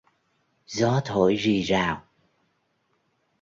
Gió 0.65 1.01
thổi 1.05 1.35
rì 1.35 1.61
rào 1.61 2.03